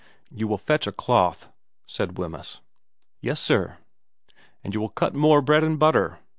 'You 0.31 0.47
will 0.47 0.57
fetch 0.57 0.87
a 0.87 0.91
cloth,' 0.91 1.47
said 1.85 2.17
Wemyss.' 2.17 2.59
Yes 3.21 3.39
sir.'' 3.39 3.77
And 4.63 4.73
you 4.73 4.81
will 4.81 4.89
cut 4.89 5.13
more 5.13 5.43
bread 5.43 5.63
and 5.63 5.77
butter.' 5.77 6.17